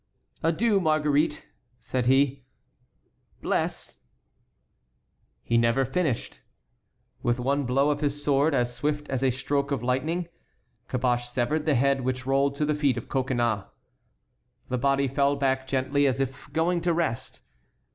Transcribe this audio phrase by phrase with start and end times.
[0.41, 1.45] "Adieu, Marguerite,"
[1.79, 2.43] said he;
[3.39, 3.99] "bless"—
[5.43, 6.41] He never finished.
[7.21, 10.27] With one blow of his sword, as swift as a stroke of lightning,
[10.87, 13.65] Caboche severed the head, which rolled to the feet of Coconnas.
[14.69, 17.41] The body fell back gently as if going to rest.